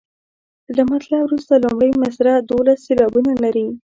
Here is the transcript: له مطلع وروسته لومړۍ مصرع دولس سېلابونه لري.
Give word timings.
له 0.75 0.83
مطلع 0.91 1.17
وروسته 1.23 1.53
لومړۍ 1.65 1.91
مصرع 2.03 2.35
دولس 2.51 2.79
سېلابونه 2.87 3.31
لري. 3.43 3.67